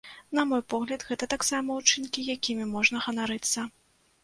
[0.37, 3.69] На мой погляд, гэта таксама ўчынкі, якімі можна ганарыцца.